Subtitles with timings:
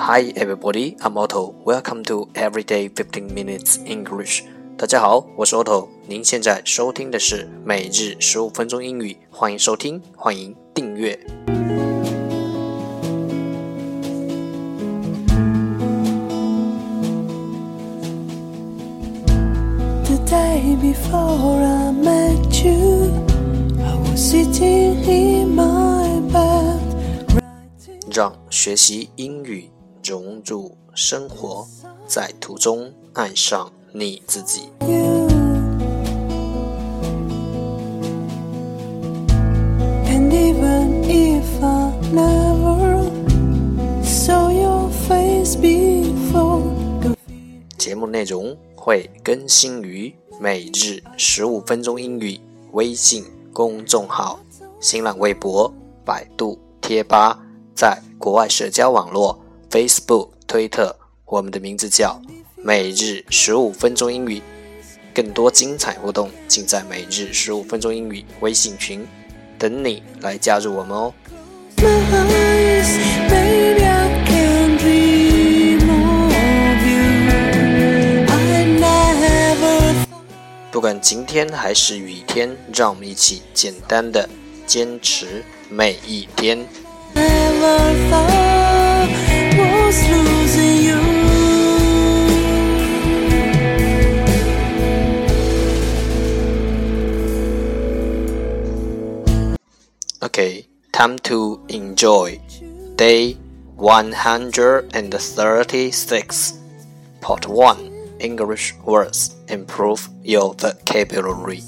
[0.00, 1.56] Hi everybody, I'm Otto.
[1.64, 4.44] Welcome to Everyday 15 Minutes English.
[4.76, 5.88] 大家好，我是 Otto。
[6.06, 11.18] 您现在收听的是每日十五分钟英语，欢迎收听，欢迎订阅。
[20.04, 23.10] The day before I met you,
[23.82, 26.78] I was sitting in my bed.
[27.34, 29.68] writing 让学习英语
[30.08, 31.66] 融入生活，
[32.06, 34.70] 在途中爱上你自己。
[34.80, 35.28] you.
[40.06, 43.04] And even if I never
[44.02, 46.62] saw your face before,
[47.76, 52.40] 节目内容会更新于每日十五分钟英语
[52.72, 54.40] 微信公众号、
[54.80, 55.70] 新浪微博、
[56.02, 57.38] 百度贴吧，
[57.74, 59.38] 在国外社交网络
[59.70, 60.96] Facebook、推特，
[61.26, 62.18] 我们的名字叫
[62.56, 64.40] 每日十五分钟英语。
[65.12, 69.06] 更多精彩互动，尽在每日十五分钟英语微信群，
[69.58, 71.12] 等你来加入我们哦。
[80.70, 84.26] 不管晴天还是雨天，让我们一起简单的
[84.66, 86.64] 坚持每一天。
[100.21, 102.39] Okay, time to enjoy.
[102.95, 103.37] Day
[103.75, 106.53] 136.
[107.21, 109.35] Part 1 English words.
[109.47, 111.61] Improve your vocabulary.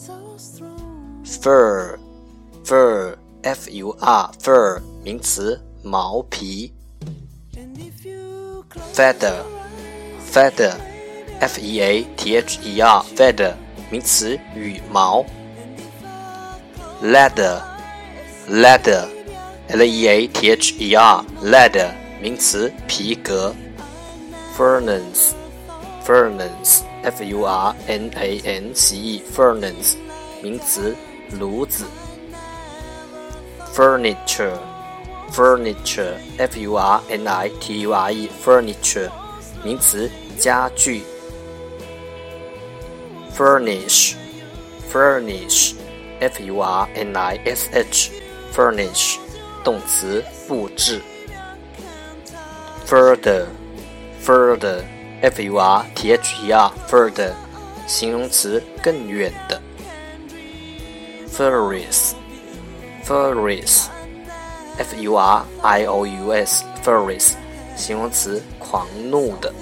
[1.24, 1.98] fur
[2.64, 6.72] fur F U R fur 名词毛皮。
[8.94, 9.42] feather
[10.32, 10.76] feather
[11.40, 13.54] F E A T H E R feather
[13.89, 15.25] 名词羽毛
[17.03, 17.61] leather
[18.49, 19.05] leather
[19.67, 21.91] L E A T H E R leather
[22.21, 23.53] 名词皮革
[24.57, 25.31] furnace
[26.05, 29.95] furnace F U R N A N C E furnace
[30.41, 30.95] 名词
[31.31, 31.85] 炉子
[33.73, 34.57] furniture
[35.31, 39.09] furniture F U R N I T U R E furniture
[39.63, 41.14] 名词家具。
[43.34, 44.14] furnish
[44.92, 45.74] furnish
[46.20, 48.10] f u r n i s h
[48.54, 49.18] furnish
[49.64, 51.00] 动词布置。
[52.86, 53.46] further
[54.24, 54.82] further
[55.22, 57.32] f u r t h e r further
[57.86, 59.60] 形容词更远的。
[61.28, 62.12] furious
[63.04, 63.86] furious
[64.76, 67.34] f u r i o u s furious
[67.76, 69.52] 形容词狂怒的。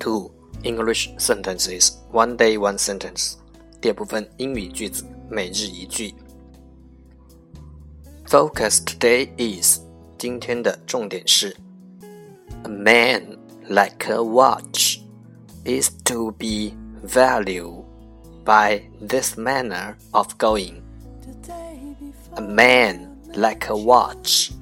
[0.00, 0.30] Two
[0.62, 3.36] English sentences One day one sentence
[3.78, 6.14] 第二部分英语句子每日一句。
[8.26, 9.80] Focus today is
[10.18, 11.54] 今天的重点是
[12.64, 13.36] A man
[13.68, 14.98] like a watch
[15.64, 16.72] is to be
[17.04, 17.84] valued
[18.44, 20.80] by this manner of going.
[21.22, 24.52] The day before A man like a watch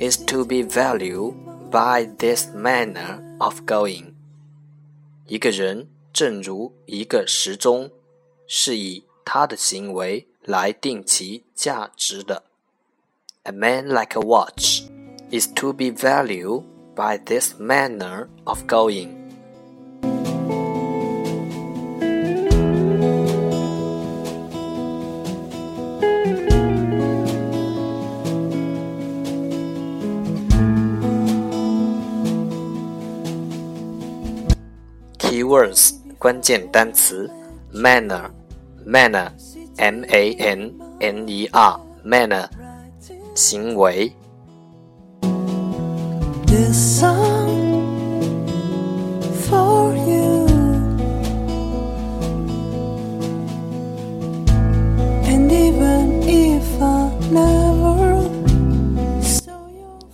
[0.00, 1.34] is to be valued
[1.70, 4.12] by this manner of going.
[5.26, 7.90] 一个人正如一个时钟，
[8.46, 12.44] 是以他的行为来定其价值的。
[13.44, 14.82] A man like a watch
[15.30, 16.64] is to be valued
[16.94, 19.25] by this manner of going.
[35.37, 37.29] keywords 关键单词
[37.71, 38.31] manner
[38.83, 39.29] manner
[39.77, 42.47] m a n n e r r，manner
[43.35, 44.11] 行为。
[46.47, 47.85] This song
[49.47, 50.47] for you.
[55.27, 58.23] And even if I never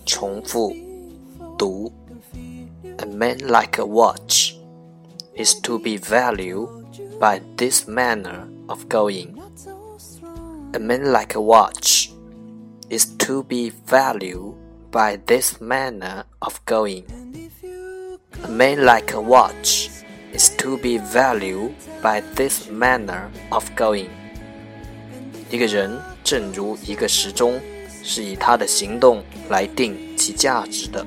[0.04, 0.76] 重复
[1.56, 1.90] 读
[2.98, 4.23] A man like a what
[5.35, 6.69] is to be valued
[7.19, 9.35] by this manner of going.
[10.73, 12.11] A man like a watch
[12.89, 14.55] is to be valued
[14.91, 17.03] by this manner of going.
[18.43, 19.89] A man like a watch
[20.33, 24.09] is to be valued by this manner of going.
[25.49, 27.59] 一个人正如一个时钟，
[28.03, 31.05] 是以他的行动来定其价值的。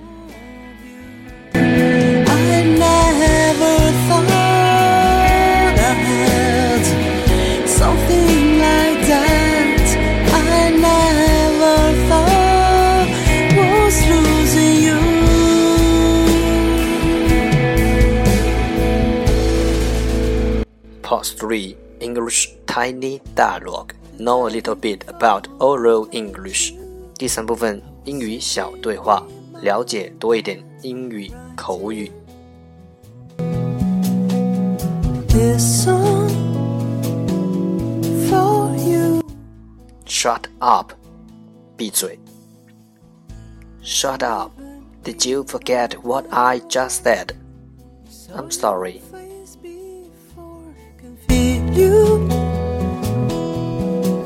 [21.16, 26.74] Part 3 English Tiny Dialogue Know a little bit about oral English
[27.18, 29.24] 第三部分英语小对话，
[29.62, 32.10] 了解多一点英语口语。
[35.28, 36.28] This song
[38.28, 39.22] for you.
[40.04, 40.92] Shut up，
[41.76, 42.18] 闭嘴。
[43.84, 44.50] Shut up.
[45.04, 47.28] Did you forget what I just said?
[48.34, 49.00] I'm sorry.
[51.76, 52.18] Can feel you.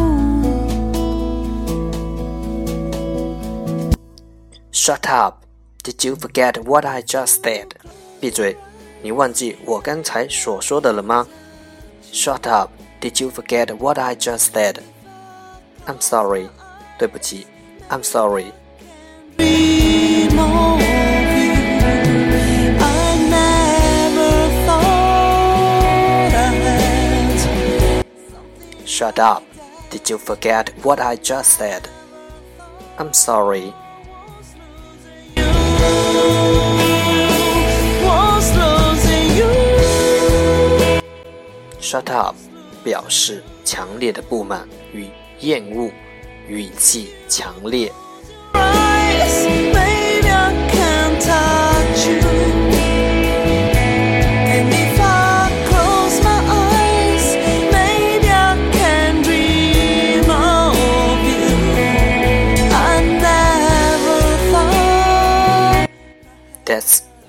[4.70, 5.44] Shut up.
[5.82, 7.73] Did you forget what I just said?
[8.20, 8.56] 闭嘴，
[9.03, 11.26] 你忘记我刚才所说的了吗？
[12.12, 12.70] Shut up.
[13.00, 14.76] Did you forget what I just said?
[15.87, 16.49] I'm sorry.
[16.99, 17.47] 对不起，
[17.91, 18.53] I'm sorry.
[29.00, 29.43] Shut up.
[29.91, 31.88] Did you forget what I just said?
[32.99, 33.73] I'm sorry.
[38.03, 39.50] Was losing you.
[41.81, 42.35] Shut up
[42.85, 45.08] 表示强烈的不满与
[45.41, 45.91] 厌恶，
[46.49, 47.93] 语气强烈。